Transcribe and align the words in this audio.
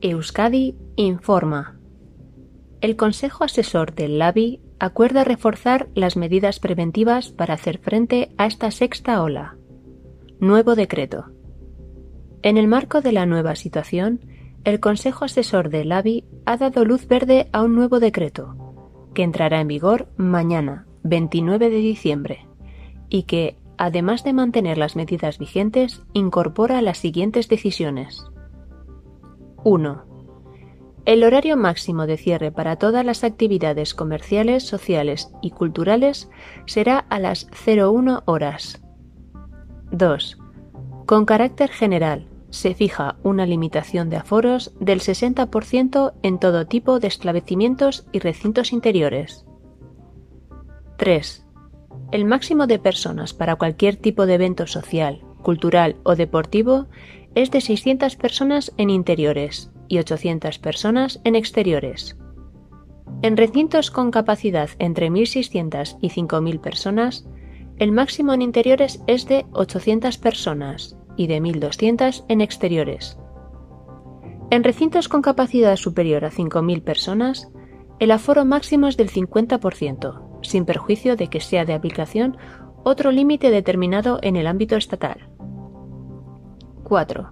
Euskadi 0.00 0.74
informa. 0.96 1.78
El 2.80 2.96
Consejo 2.96 3.44
Asesor 3.44 3.94
del 3.94 4.18
LABI 4.18 4.60
acuerda 4.80 5.22
reforzar 5.22 5.88
las 5.94 6.16
medidas 6.16 6.58
preventivas 6.58 7.30
para 7.30 7.54
hacer 7.54 7.78
frente 7.78 8.32
a 8.36 8.46
esta 8.46 8.72
sexta 8.72 9.22
ola. 9.22 9.56
Nuevo 10.40 10.74
decreto. 10.74 11.26
En 12.42 12.56
el 12.56 12.66
marco 12.66 13.00
de 13.00 13.12
la 13.12 13.26
nueva 13.26 13.54
situación, 13.54 14.20
el 14.64 14.80
Consejo 14.80 15.24
Asesor 15.24 15.70
del 15.70 15.90
LABI 15.90 16.24
ha 16.44 16.56
dado 16.56 16.84
luz 16.84 17.06
verde 17.06 17.48
a 17.52 17.62
un 17.62 17.76
nuevo 17.76 18.00
decreto, 18.00 18.56
que 19.14 19.22
entrará 19.22 19.60
en 19.60 19.68
vigor 19.68 20.08
mañana, 20.16 20.86
29 21.04 21.70
de 21.70 21.76
diciembre, 21.76 22.48
y 23.08 23.22
que, 23.22 23.56
además 23.76 24.24
de 24.24 24.32
mantener 24.32 24.78
las 24.78 24.96
medidas 24.96 25.38
vigentes, 25.38 26.02
incorpora 26.12 26.82
las 26.82 26.98
siguientes 26.98 27.48
decisiones. 27.48 28.24
1. 29.68 30.02
El 31.04 31.24
horario 31.24 31.58
máximo 31.58 32.06
de 32.06 32.16
cierre 32.16 32.50
para 32.50 32.76
todas 32.76 33.04
las 33.04 33.22
actividades 33.22 33.92
comerciales, 33.92 34.62
sociales 34.62 35.30
y 35.42 35.50
culturales 35.50 36.30
será 36.64 36.98
a 36.98 37.18
las 37.18 37.46
01 37.66 38.22
horas. 38.24 38.82
2. 39.90 40.38
Con 41.04 41.26
carácter 41.26 41.68
general, 41.68 42.28
se 42.48 42.74
fija 42.74 43.16
una 43.22 43.44
limitación 43.44 44.08
de 44.08 44.16
aforos 44.16 44.72
del 44.80 45.00
60% 45.00 46.14
en 46.22 46.38
todo 46.38 46.66
tipo 46.66 46.98
de 46.98 47.08
establecimientos 47.08 48.06
y 48.10 48.20
recintos 48.20 48.72
interiores. 48.72 49.44
3. 50.96 51.46
El 52.10 52.24
máximo 52.24 52.66
de 52.66 52.78
personas 52.78 53.34
para 53.34 53.56
cualquier 53.56 53.96
tipo 53.96 54.24
de 54.24 54.34
evento 54.34 54.66
social, 54.66 55.27
cultural 55.42 55.96
o 56.02 56.16
deportivo 56.16 56.86
es 57.34 57.50
de 57.50 57.60
600 57.60 58.16
personas 58.16 58.72
en 58.76 58.90
interiores 58.90 59.70
y 59.88 59.98
800 59.98 60.58
personas 60.58 61.20
en 61.24 61.34
exteriores. 61.34 62.16
En 63.22 63.36
recintos 63.36 63.90
con 63.90 64.10
capacidad 64.10 64.70
entre 64.78 65.10
1.600 65.10 65.98
y 66.00 66.10
5.000 66.10 66.60
personas, 66.60 67.26
el 67.78 67.92
máximo 67.92 68.32
en 68.32 68.42
interiores 68.42 69.02
es 69.06 69.26
de 69.26 69.46
800 69.52 70.18
personas 70.18 70.96
y 71.16 71.26
de 71.26 71.40
1.200 71.40 72.24
en 72.28 72.40
exteriores. 72.40 73.18
En 74.50 74.64
recintos 74.64 75.08
con 75.08 75.20
capacidad 75.20 75.76
superior 75.76 76.24
a 76.24 76.30
5.000 76.30 76.82
personas, 76.82 77.50
el 77.98 78.12
aforo 78.12 78.44
máximo 78.44 78.86
es 78.86 78.96
del 78.96 79.10
50%, 79.10 80.40
sin 80.42 80.64
perjuicio 80.64 81.16
de 81.16 81.28
que 81.28 81.40
sea 81.40 81.64
de 81.64 81.74
aplicación 81.74 82.36
otro 82.84 83.10
límite 83.10 83.50
determinado 83.50 84.18
en 84.22 84.36
el 84.36 84.46
ámbito 84.46 84.76
estatal. 84.76 85.28
4. 86.88 87.30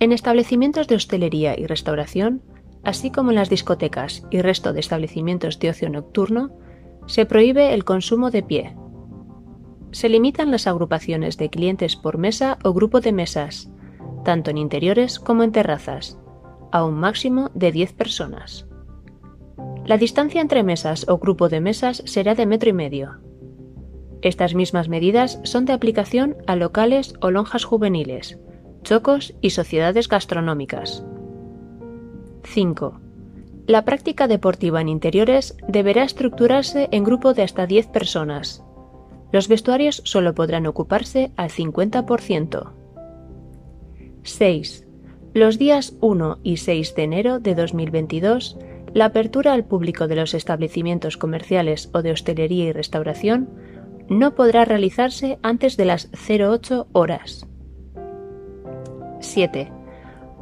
En 0.00 0.10
establecimientos 0.10 0.88
de 0.88 0.96
hostelería 0.96 1.56
y 1.56 1.66
restauración, 1.66 2.42
así 2.82 3.12
como 3.12 3.30
en 3.30 3.36
las 3.36 3.48
discotecas 3.48 4.26
y 4.30 4.42
resto 4.42 4.72
de 4.72 4.80
establecimientos 4.80 5.60
de 5.60 5.70
ocio 5.70 5.88
nocturno, 5.88 6.50
se 7.06 7.24
prohíbe 7.24 7.72
el 7.72 7.84
consumo 7.84 8.32
de 8.32 8.42
pie. 8.42 8.76
Se 9.92 10.08
limitan 10.08 10.50
las 10.50 10.66
agrupaciones 10.66 11.36
de 11.36 11.50
clientes 11.50 11.94
por 11.94 12.18
mesa 12.18 12.58
o 12.64 12.72
grupo 12.72 13.00
de 13.00 13.12
mesas, 13.12 13.70
tanto 14.24 14.50
en 14.50 14.58
interiores 14.58 15.20
como 15.20 15.44
en 15.44 15.52
terrazas, 15.52 16.18
a 16.72 16.84
un 16.84 16.94
máximo 16.94 17.52
de 17.54 17.70
10 17.70 17.92
personas. 17.92 18.66
La 19.86 19.98
distancia 19.98 20.40
entre 20.40 20.64
mesas 20.64 21.06
o 21.08 21.18
grupo 21.18 21.48
de 21.48 21.60
mesas 21.60 22.02
será 22.06 22.34
de 22.34 22.46
metro 22.46 22.70
y 22.70 22.72
medio. 22.72 23.20
Estas 24.22 24.54
mismas 24.54 24.88
medidas 24.88 25.38
son 25.44 25.64
de 25.64 25.74
aplicación 25.74 26.36
a 26.48 26.56
locales 26.56 27.14
o 27.20 27.30
lonjas 27.30 27.64
juveniles, 27.64 28.40
chocos 28.84 29.34
y 29.40 29.50
sociedades 29.50 30.08
gastronómicas. 30.08 31.04
5. 32.44 33.00
La 33.66 33.84
práctica 33.84 34.28
deportiva 34.28 34.80
en 34.80 34.88
interiores 34.88 35.56
deberá 35.66 36.04
estructurarse 36.04 36.88
en 36.92 37.02
grupo 37.02 37.34
de 37.34 37.42
hasta 37.42 37.66
10 37.66 37.88
personas. 37.88 38.62
Los 39.32 39.48
vestuarios 39.48 40.02
solo 40.04 40.34
podrán 40.34 40.66
ocuparse 40.66 41.32
al 41.36 41.50
50%. 41.50 42.72
6. 44.22 44.86
Los 45.32 45.58
días 45.58 45.96
1 46.00 46.38
y 46.44 46.58
6 46.58 46.94
de 46.94 47.02
enero 47.02 47.40
de 47.40 47.54
2022, 47.54 48.58
la 48.92 49.06
apertura 49.06 49.54
al 49.54 49.64
público 49.64 50.06
de 50.06 50.16
los 50.16 50.34
establecimientos 50.34 51.16
comerciales 51.16 51.90
o 51.92 52.02
de 52.02 52.12
hostelería 52.12 52.66
y 52.66 52.72
restauración 52.72 53.48
no 54.08 54.34
podrá 54.34 54.64
realizarse 54.64 55.38
antes 55.42 55.76
de 55.76 55.86
las 55.86 56.10
08 56.28 56.86
horas. 56.92 57.48
7. 59.24 59.70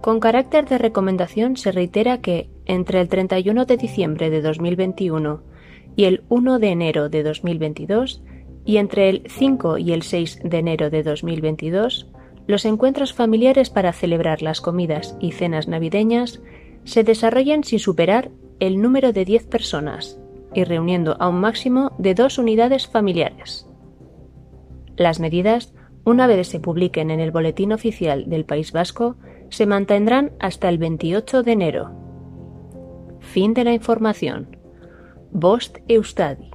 Con 0.00 0.20
carácter 0.20 0.68
de 0.68 0.78
recomendación 0.78 1.56
se 1.56 1.72
reitera 1.72 2.20
que, 2.20 2.48
entre 2.66 3.00
el 3.00 3.08
31 3.08 3.64
de 3.66 3.76
diciembre 3.76 4.30
de 4.30 4.40
2021 4.40 5.42
y 5.96 6.04
el 6.04 6.22
1 6.28 6.58
de 6.58 6.68
enero 6.68 7.08
de 7.08 7.22
2022, 7.22 8.22
y 8.64 8.76
entre 8.76 9.08
el 9.08 9.22
5 9.28 9.78
y 9.78 9.92
el 9.92 10.02
6 10.02 10.40
de 10.44 10.58
enero 10.58 10.90
de 10.90 11.02
2022, 11.02 12.06
los 12.46 12.64
encuentros 12.64 13.12
familiares 13.12 13.70
para 13.70 13.92
celebrar 13.92 14.42
las 14.42 14.60
comidas 14.60 15.16
y 15.20 15.32
cenas 15.32 15.68
navideñas 15.68 16.40
se 16.84 17.04
desarrollen 17.04 17.64
sin 17.64 17.78
superar 17.78 18.30
el 18.60 18.80
número 18.80 19.12
de 19.12 19.24
10 19.24 19.46
personas 19.46 20.18
y 20.54 20.64
reuniendo 20.64 21.16
a 21.20 21.28
un 21.28 21.40
máximo 21.40 21.92
de 21.98 22.14
dos 22.14 22.38
unidades 22.38 22.86
familiares. 22.86 23.66
Las 24.96 25.20
medidas 25.20 25.74
una 26.04 26.26
vez 26.26 26.48
se 26.48 26.60
publiquen 26.60 27.10
en 27.10 27.20
el 27.20 27.30
Boletín 27.30 27.72
Oficial 27.72 28.28
del 28.28 28.44
País 28.44 28.72
Vasco, 28.72 29.16
se 29.50 29.66
mantendrán 29.66 30.32
hasta 30.40 30.68
el 30.68 30.78
28 30.78 31.42
de 31.42 31.52
enero. 31.52 31.90
Fin 33.20 33.54
de 33.54 33.64
la 33.64 33.72
información. 33.72 34.56
Bost 35.30 35.78
Eustadi, 35.88 36.50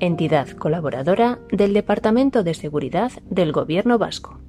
entidad 0.00 0.48
colaboradora 0.50 1.40
del 1.50 1.72
Departamento 1.72 2.42
de 2.42 2.54
Seguridad 2.54 3.12
del 3.28 3.52
Gobierno 3.52 3.98
Vasco. 3.98 4.43